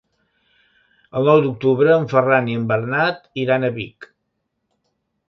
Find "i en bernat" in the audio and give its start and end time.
2.49-3.21